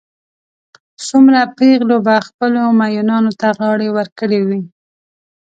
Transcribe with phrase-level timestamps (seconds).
[1.07, 4.59] څومره پېغلو به خپلو مئینانو ته غاړې ورکړې وي.